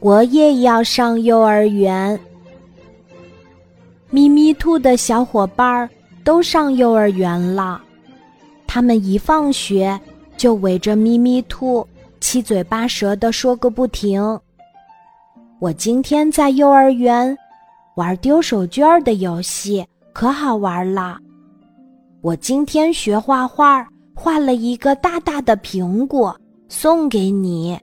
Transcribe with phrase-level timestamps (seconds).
[0.00, 2.18] 我也要上幼儿园。
[4.10, 5.88] 咪咪兔的小伙伴
[6.22, 7.80] 都上幼儿园了，
[8.66, 9.98] 他们一放学
[10.36, 11.86] 就围着咪咪兔，
[12.20, 14.38] 七嘴八舌的说个不停。
[15.60, 17.36] 我今天在幼儿园
[17.94, 21.18] 玩丢手绢的游戏，可好玩了。
[22.20, 26.36] 我今天学画画，画了一个大大的苹果，
[26.68, 27.78] 送给你。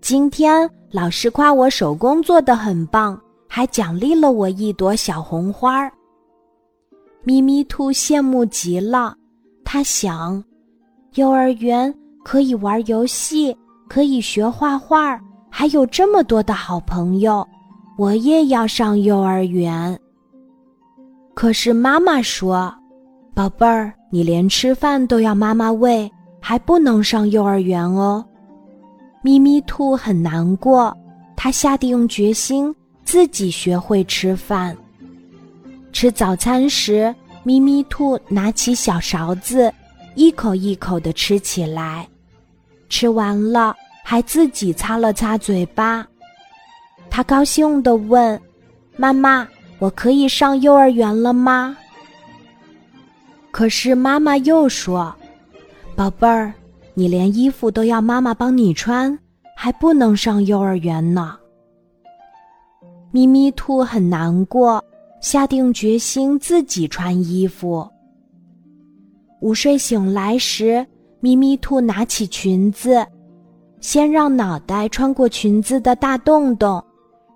[0.00, 0.68] 今天。
[0.92, 5.88] 老师夸我手工做的很棒，还奖励了我一朵小红花。
[7.22, 9.14] 咪咪兔羡慕极了，
[9.64, 10.42] 他想，
[11.14, 13.56] 幼儿园可以玩游戏，
[13.88, 15.16] 可以学画画，
[15.48, 17.46] 还有这么多的好朋友，
[17.96, 19.96] 我也要上幼儿园。
[21.34, 22.74] 可是妈妈说
[23.32, 28.24] ：“宝贝儿，你连吃饭都要妈妈喂，还不能上幼儿园哦。”
[29.22, 30.96] 咪咪兔很难过，
[31.36, 32.74] 它下定决心
[33.04, 34.76] 自己学会吃饭。
[35.92, 39.72] 吃早餐时，咪咪兔拿起小勺子，
[40.14, 42.08] 一口一口的吃起来。
[42.88, 46.06] 吃完了，还自己擦了擦嘴巴。
[47.10, 48.40] 他高兴地问
[48.96, 49.46] ：“妈妈，
[49.78, 51.76] 我可以上幼儿园了吗？”
[53.50, 55.14] 可是妈妈又说
[55.94, 56.52] ：“宝贝儿。”
[57.00, 59.18] 你连衣服都要妈妈帮你穿，
[59.56, 61.34] 还不能上幼儿园呢。
[63.10, 64.84] 咪咪兔很难过，
[65.18, 67.88] 下定决心自己穿衣服。
[69.40, 70.86] 午睡醒来时，
[71.20, 73.02] 咪咪兔拿起裙子，
[73.80, 76.84] 先让脑袋穿过裙子的大洞洞，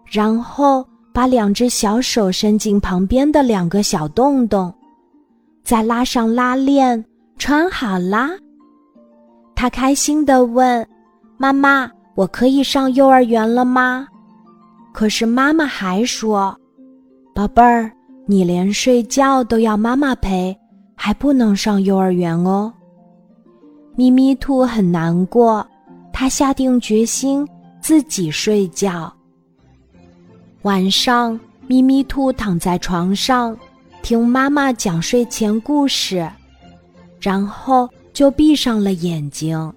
[0.05, 4.71] 然后把两只小手伸进旁边的两个小洞洞，
[5.65, 7.03] 再拉上拉链，
[7.39, 8.33] 穿好啦。
[9.57, 10.87] 他开心地问
[11.39, 14.07] ：“妈妈，我可以上幼儿园了吗？”
[14.93, 16.57] 可是妈妈还说
[17.35, 17.91] ：“宝贝儿，
[18.27, 20.57] 你连睡觉都要妈妈陪，
[20.95, 22.73] 还不能上幼儿园哦。”
[23.97, 25.67] 咪咪兔很难过，
[26.13, 27.47] 他下定决心
[27.81, 29.13] 自己睡觉。
[30.63, 33.57] 晚上，咪咪兔躺在床上，
[34.03, 36.29] 听妈妈讲睡前故事，
[37.21, 37.89] 然后。
[38.15, 39.71] 就闭上了眼睛，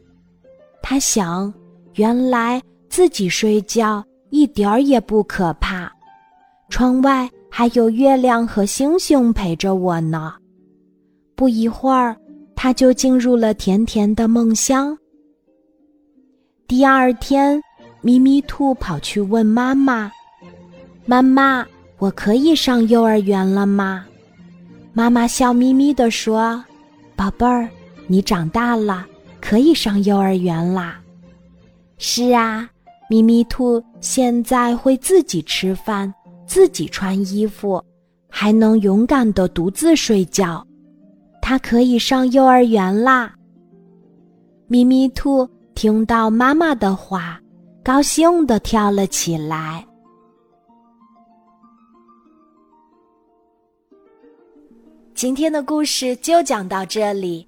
[0.82, 1.52] 他想，
[1.96, 5.92] 原来自己睡觉一点儿也不可怕，
[6.70, 10.36] 窗外还有月亮和星星陪着我呢。
[11.36, 12.16] 不一会儿，
[12.56, 14.96] 他就进入了甜甜的梦乡。
[16.68, 17.60] 第二天，
[18.02, 20.12] 咪咪兔跑去问妈妈
[21.08, 21.66] ：“妈妈，
[21.98, 24.06] 我可以上幼儿园了吗？”
[24.94, 26.64] 妈妈笑眯眯地说
[27.16, 27.68] ：“宝贝儿。”
[28.08, 29.06] 你长大了，
[29.42, 31.00] 可以上幼儿园啦。
[31.98, 32.70] 是啊，
[33.10, 36.14] 咪咪兔现在会自己吃饭，
[36.46, 37.84] 自己穿衣服，
[38.30, 40.66] 还能勇敢的独自睡觉。
[41.42, 43.34] 它可以上幼儿园啦。
[44.68, 47.42] 咪咪兔听到妈妈的话，
[47.84, 49.86] 高兴的跳了起来。
[55.14, 57.48] 今天的故事就讲到这里。